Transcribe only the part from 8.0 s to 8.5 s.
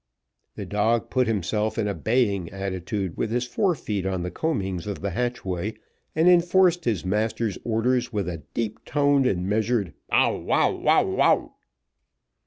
with a